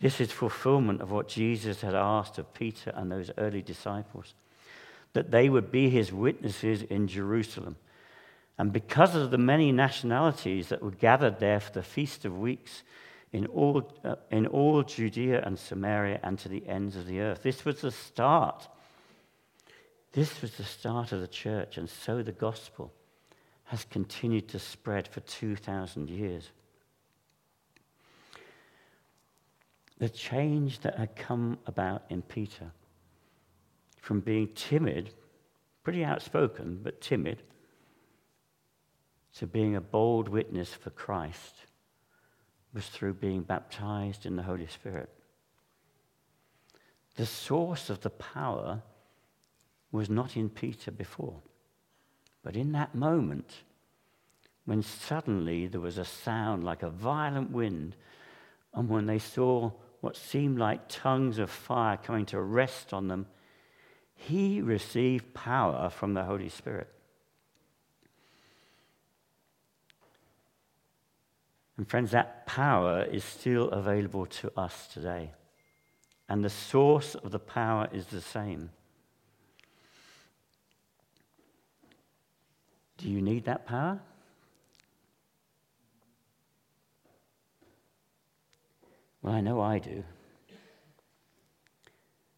[0.00, 4.34] This is fulfillment of what Jesus had asked of Peter and those early disciples
[5.12, 7.76] that they would be his witnesses in Jerusalem.
[8.58, 12.82] And because of the many nationalities that were gathered there for the Feast of Weeks
[13.32, 17.42] in all, uh, in all Judea and Samaria and to the ends of the earth,
[17.42, 18.68] this was the start.
[20.12, 22.92] This was the start of the church, and so the gospel
[23.64, 26.50] has continued to spread for 2,000 years.
[30.00, 32.72] The change that had come about in Peter
[34.00, 35.10] from being timid,
[35.84, 37.42] pretty outspoken, but timid,
[39.34, 41.54] to being a bold witness for Christ
[42.72, 45.10] was through being baptized in the Holy Spirit.
[47.16, 48.82] The source of the power
[49.92, 51.42] was not in Peter before,
[52.42, 53.52] but in that moment,
[54.64, 57.96] when suddenly there was a sound like a violent wind,
[58.72, 59.70] and when they saw
[60.00, 63.26] what seemed like tongues of fire coming to rest on them
[64.22, 66.92] he received power from the Holy Spirit.
[71.78, 75.30] And, friends, that power is still available to us today.
[76.28, 78.68] And the source of the power is the same.
[82.98, 84.00] Do you need that power?
[89.22, 90.04] Well, I know I do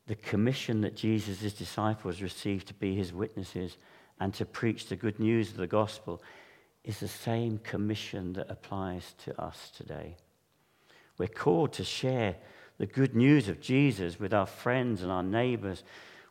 [0.07, 3.76] the commission that Jesus' disciples received to be his witnesses
[4.20, 6.22] and to preach the good news of the gospel
[6.85, 10.16] is the same commission that applies to us today.
[11.18, 12.37] We're called to share
[12.78, 15.85] the good news of Jesus with our friends and our neighbors,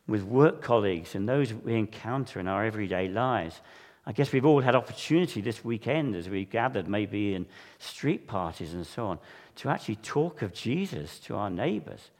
[0.06, 3.60] with work colleagues and those we encounter in our everyday lives.
[4.04, 7.46] I guess we've all had opportunity this weekend as we gathered, maybe in
[7.78, 9.18] street parties and so on,
[9.56, 12.10] to actually talk of Jesus to our neighbors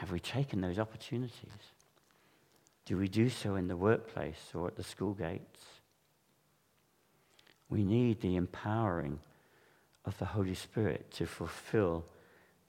[0.00, 1.34] have we taken those opportunities?
[2.86, 5.60] Do we do so in the workplace or at the school gates?
[7.68, 9.18] We need the empowering
[10.06, 12.06] of the Holy Spirit to fulfill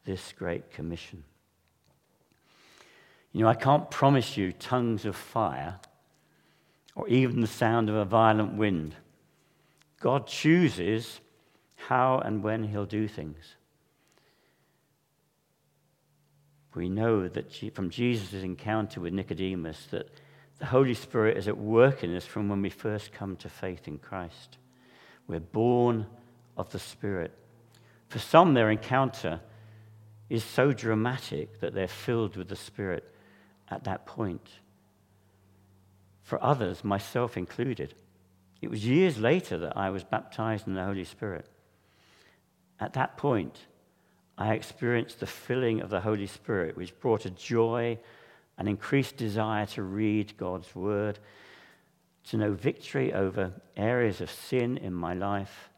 [0.03, 1.23] this great commission.
[3.31, 5.79] You know, I can't promise you tongues of fire
[6.95, 8.93] or even the sound of a violent wind.
[10.01, 11.21] God chooses
[11.87, 13.55] how and when He'll do things.
[16.75, 20.09] we know that from Jesus' encounter with Nicodemus that
[20.59, 23.87] the Holy Spirit is at work in us from when we first come to faith
[23.87, 24.57] in Christ.
[25.27, 26.05] We're born
[26.55, 27.33] of the Spirit.
[28.07, 29.41] For some, their encounter
[30.29, 33.03] is so dramatic that they're filled with the Spirit
[33.69, 34.47] at that point.
[36.23, 37.95] For others, myself included,
[38.61, 41.47] it was years later that I was baptized in the Holy Spirit.
[42.81, 43.67] At that point,
[44.39, 47.99] I experienced the filling of the Holy Spirit, which brought a joy,
[48.57, 51.19] an increased desire to read God's Word,
[52.29, 55.69] to know victory over areas of sin in my life,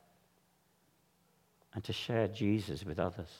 [1.73, 3.31] and to share Jesus with others.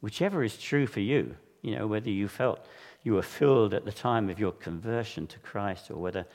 [0.00, 2.66] Whichever is true for you, you know, whether you felt
[3.02, 6.26] you were filled at the time of your conversion to Christ or whether,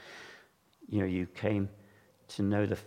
[0.90, 1.70] you know, you came
[2.30, 2.78] to know the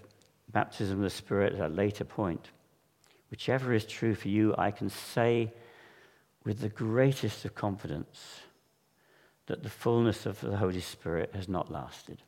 [0.52, 2.50] baptism of the Spirit at a later point.
[3.30, 5.52] Whichever is true for you, I can say
[6.44, 8.40] with the greatest of confidence
[9.46, 12.22] that the fullness of the Holy Spirit has not lasted.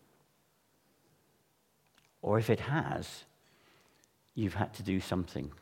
[2.22, 3.24] Or if it has,
[4.34, 5.52] you've had to do something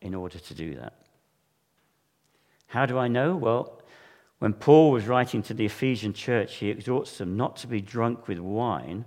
[0.00, 0.94] in order to do that.
[2.66, 3.36] How do I know?
[3.36, 3.80] Well,
[4.38, 8.26] when Paul was writing to the Ephesian church, he exhorts them not to be drunk
[8.26, 9.04] with wine,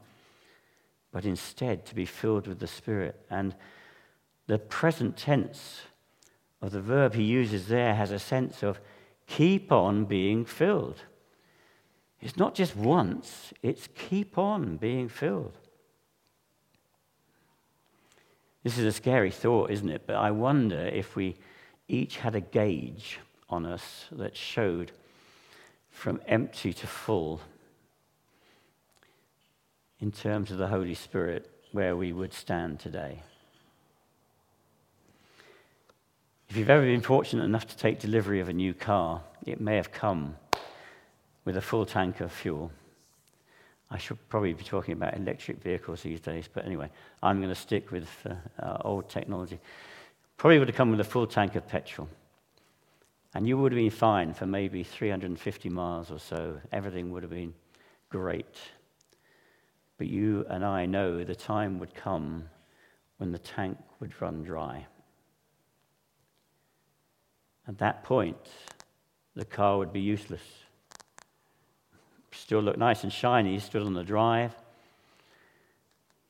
[1.16, 3.16] but instead to be filled with the Spirit.
[3.30, 3.56] And
[4.48, 5.84] the present tense
[6.62, 8.82] of the verb he uses there has a sense of
[9.26, 11.04] keep on being filled.
[12.20, 15.58] It's not just once, it's keep on being filled.
[18.64, 20.02] This is a scary thought, isn't it?
[20.06, 21.38] But I wonder if we
[21.88, 24.92] each had a gauge on us that showed
[25.92, 27.40] from empty to full
[30.00, 33.22] in terms of the Holy Spirit where we would stand today.
[36.50, 39.76] If you've ever been fortunate enough to take delivery of a new car, it may
[39.76, 40.36] have come
[41.44, 42.72] with a full tank of fuel.
[43.90, 46.90] I should probably be talking about electric vehicles these days, but anyway,
[47.22, 48.10] I'm going to stick with
[48.60, 49.60] uh, old technology.
[50.38, 52.10] Probably would have come with a full tank of petrol.
[53.34, 56.60] And you would have been fine for maybe 350 miles or so.
[56.72, 57.54] Everything would have been
[58.10, 58.56] great.
[59.98, 62.50] But you and I know the time would come
[63.18, 64.86] when the tank would run dry.
[67.68, 68.38] At that point,
[69.36, 70.42] the car would be useless
[72.36, 74.54] still look nice and shiny, still on the drive.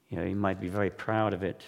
[0.10, 1.62] You know, you might be very proud of it,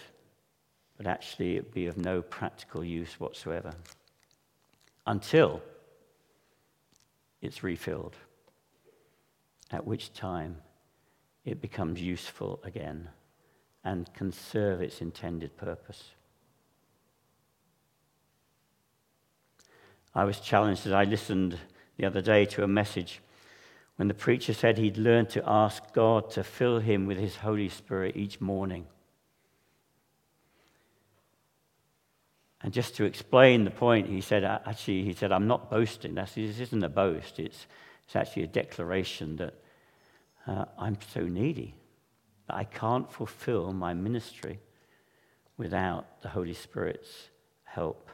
[0.96, 3.72] but actually it'd be of no practical use whatsoever
[5.06, 5.60] until
[7.42, 8.16] it's refilled,
[9.70, 10.56] at which time
[11.48, 13.08] it becomes useful again
[13.84, 16.10] and can serve its intended purpose.
[20.14, 21.58] I was challenged as I listened
[21.96, 23.20] the other day to a message
[23.96, 27.68] when the preacher said he'd learned to ask God to fill him with his Holy
[27.68, 28.86] Spirit each morning.
[32.60, 36.14] And just to explain the point, he said, actually, he said, I'm not boasting.
[36.14, 37.38] This isn't a boast.
[37.38, 37.66] It's,
[38.06, 39.54] it's actually a declaration that
[40.48, 41.74] uh, I'm so needy
[42.46, 44.58] that I can't fulfill my ministry
[45.58, 47.28] without the Holy Spirit's
[47.64, 48.10] help.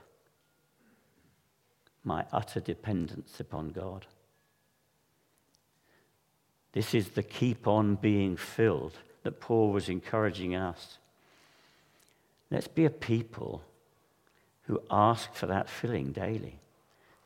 [2.02, 4.06] My utter dependence upon God.
[6.72, 10.98] This is the keep on being filled that Paul was encouraging us.
[12.50, 13.62] Let's be a people
[14.62, 16.58] who ask for that filling daily,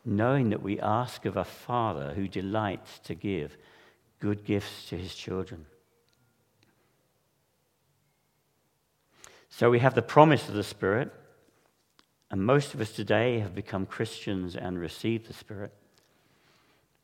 [0.05, 3.57] knowing that we ask of a Father who delights to give
[4.21, 5.67] good gifts to his children.
[9.51, 11.13] So we have the promise of the Spirit,
[12.31, 15.73] and most of us today have become Christians and received the Spirit.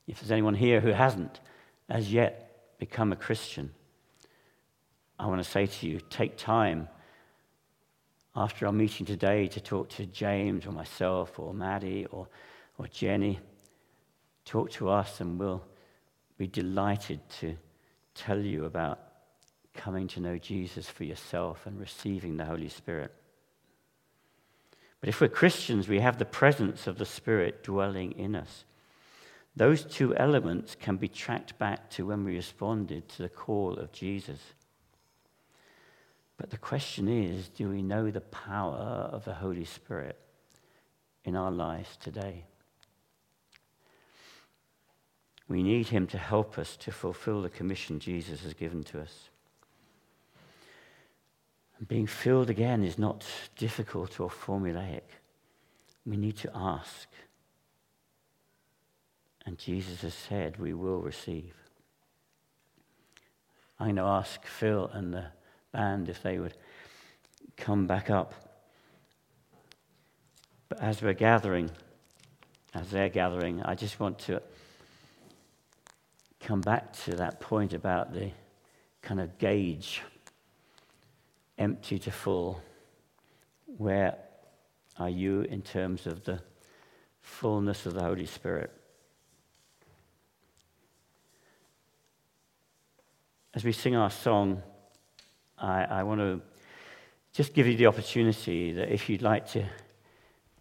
[0.06, 1.40] If there's anyone here who hasn't,
[1.88, 3.72] as yet become a Christian,
[5.18, 6.88] I want to say to you take time
[8.36, 12.28] after our meeting today to talk to James or myself or Maddie or,
[12.78, 13.38] or Jenny.
[14.44, 15.64] Talk to us, and we'll
[16.36, 17.56] be delighted to
[18.14, 19.00] tell you about
[19.74, 23.12] coming to know Jesus for yourself and receiving the Holy Spirit.
[25.00, 28.64] But if we're Christians, we have the presence of the Spirit dwelling in us.
[29.56, 33.92] Those two elements can be tracked back to when we responded to the call of
[33.92, 34.40] Jesus.
[36.36, 40.18] But the question is do we know the power of the Holy Spirit
[41.24, 42.44] in our lives today?
[45.48, 49.30] We need Him to help us to fulfill the commission Jesus has given to us.
[51.78, 53.26] And being filled again is not
[53.56, 55.02] difficult or formulaic.
[56.06, 57.08] We need to ask.
[59.46, 61.54] And Jesus has said we will receive.
[63.78, 65.26] I'm going to ask Phil and the
[65.72, 66.56] band, if they would
[67.56, 68.32] come back up.
[70.68, 71.70] But as we're gathering,
[72.72, 74.40] as they're gathering, I just want to
[76.44, 78.30] come back to that point about the
[79.00, 80.02] kind of gauge
[81.56, 82.62] empty to full.
[83.78, 84.16] Where
[84.98, 86.40] are you in terms of the
[87.22, 88.70] fullness of the Holy Spirit?
[93.54, 94.62] As we sing our song,
[95.56, 96.42] I, I want to
[97.32, 99.64] just give you the opportunity that if you'd like to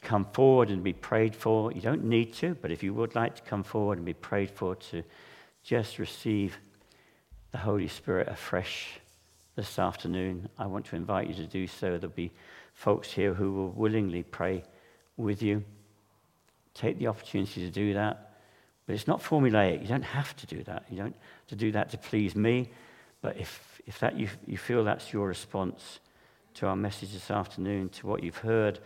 [0.01, 3.36] come forward and be prayed for, you don't need to, but if you would like
[3.36, 5.03] to come forward and be prayed for to
[5.64, 6.57] just receive
[7.51, 8.99] the Holy Spirit afresh
[9.55, 11.97] this afternoon, I want to invite you to do so.
[11.97, 12.32] There'll be
[12.74, 14.64] folks here who will willingly pray
[15.16, 15.64] with you.
[16.74, 18.32] Take the opportunity to do that.
[18.86, 19.82] But it's not formulaic.
[19.82, 20.86] You don't have to do that.
[20.89, 22.72] You don't have to do that to please me.
[23.22, 25.99] But if, if that you, you feel that's your response
[26.55, 28.80] to our message this afternoon, to what you've heard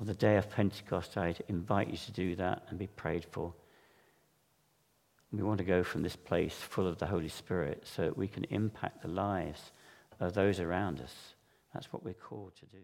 [0.00, 3.52] on the day of Pentecost, I'd invite you to do that and be prayed for.
[5.36, 8.26] We want to go from this place full of the Holy Spirit so that we
[8.26, 9.72] can impact the lives
[10.18, 11.34] of those around us.
[11.74, 12.82] That's what we're called to do.